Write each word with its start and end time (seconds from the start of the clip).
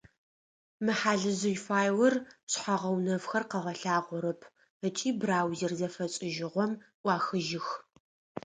Мы 0.83 0.93
хьалыжъый 0.99 1.57
файлыр 1.65 2.13
шъхьэ-гъэунэфхэр 2.51 3.43
къыгъэлъагъорэп 3.49 4.41
ыкӏи 4.87 5.09
браузэр 5.19 5.71
зэфэшӏыжьыгъом 5.79 6.71
ӏуахыжьых. 7.01 7.67